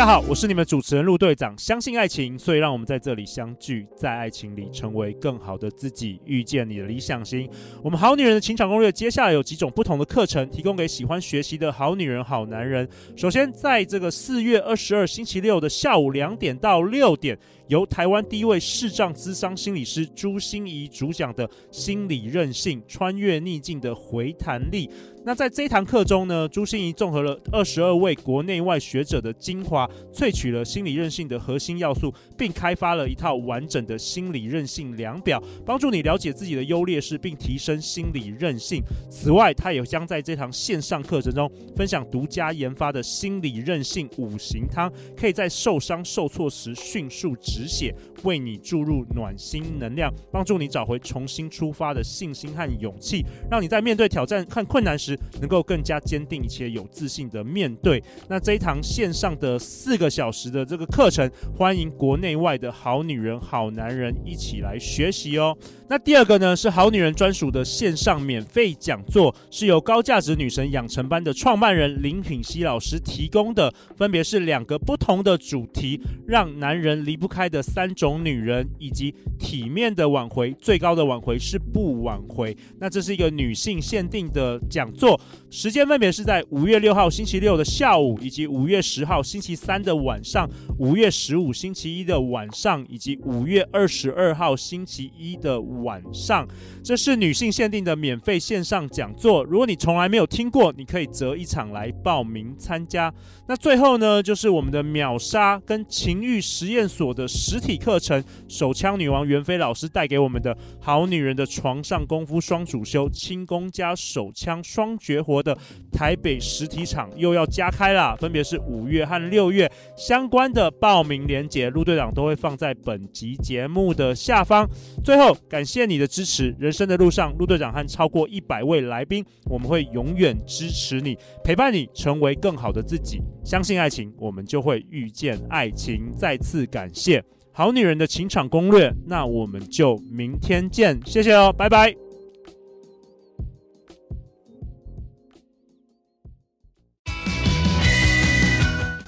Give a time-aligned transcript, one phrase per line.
[0.00, 1.54] 大家好，我是你们主持人陆队长。
[1.58, 7.46] 相信爱情，所以让我们在这里相聚，在爱情里成为更好的自己，遇见你的理想型。
[7.82, 12.88] 我们好女人的情场攻略，接下来有几种不同的课程，提供给喜欢学习的好女人、好男人。
[13.14, 17.38] 首先，在这个四月二十二星期六的下午两点到六点，
[17.70, 24.90] 由台湾第一位视障咨商心理师朱心仪主讲的心理韧性，穿越逆境的回弹力。
[25.22, 38.82] 那在这一堂课中呢，朱心仪综合了二十二位国内外学者的精华，萃取了心理韧性的核心要素，并开发了一套完整的心理韧性量表，帮助你了解自己的优劣势，并提升心理韧性。
[39.08, 58.02] 此外，他也将在这堂线上课程中分享独家研发的心理韧性五行汤，可以在受伤受挫时迅速止止血，为你注入暖心能量，帮助你找回重新出发的信心和勇气，让你在面对挑战和困难时，能够更加坚定且有自信的面对。
[58.28, 65.54] 那这一堂线上的四个小时的这个课程，欢迎国内外的好女人、好男人一起来学习哦。
[65.88, 82.56] 那第二个呢，是好女人专属的线上免费讲座，是由高价值女神养成班的创办人林品熙老师提供的，分别是两个不同的主题：让男人离不开的三种女人，以及体面的挽回，最高的挽回是不挽回。
[82.78, 85.20] 那这是一个女性限定的讲座。
[85.50, 90.48] 时间分别是在五月六号星期六的下午，以及五月十号星期三的晚上，
[90.78, 96.46] 五月十五星期一的晚上，以及五月二十二号星期一的晚上。
[96.84, 99.42] 这是女性限定的免费线上讲座。
[99.44, 103.12] 如果你从来没有听过，你可以择一场来报名参加。
[103.48, 114.90] 那最后呢，就是我们的秒杀跟情欲实验所的实体课程，手枪女王袁飞老师带给我们的好女人的床上功夫双主修，轻功加手枪双。
[115.00, 115.56] 绝活的
[115.90, 124.68] 台北实体场又要加开了，分别是五月和六月，相关的报名链接，陆队长都会放在本集节目的下方。
[125.02, 133.22] 最后，感谢你的支持，人生的路上，陆队长和超过一百位来宾，我们会永远支持你，陪伴你成为更好的自己。
[133.42, 136.12] 相信爱情，我们就会遇见爱情。
[136.16, 141.94] 再次感谢好女人的情场攻略，那我们就明天见，谢谢哦，拜拜。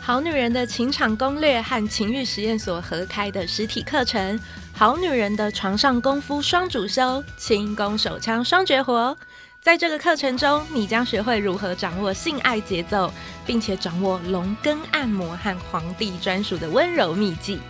[0.01, 4.39] 好女人的情场攻略和情欲实验所合开的实体课程，
[4.73, 9.17] 好女人的床上功夫双主修，轻功手枪双绝活。
[9.63, 13.11] 在这个课程中，你将学会如何掌握性爱节奏，
[13.47, 17.61] 并且掌握龙根按摩和皇帝专属的温柔秘技。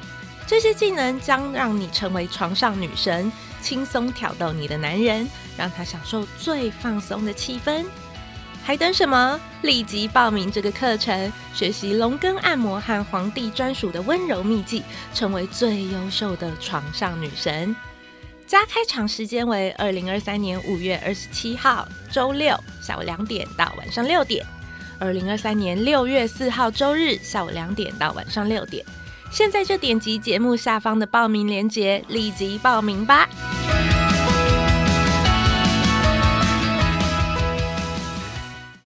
[0.47, 3.31] 这些技能将让你成为床上女神，
[3.61, 5.27] 轻松挑逗你的男人，
[5.57, 7.85] 让他享受最放松的气氛。
[8.65, 9.41] 还等什么？
[9.63, 17.75] 立即报名这个课程，学习龙根按摩和皇帝专属的温柔秘技，成为最优秀的床上女神。
[18.47, 24.45] 加开场时间为二零二三年五月二十七号周六下午两点到晚上六点，
[24.99, 28.85] 二零二三年六月四号周日下午两点到晚上六点。
[29.33, 33.27] 现在就点击节目下方的报名链接，立即报名吧。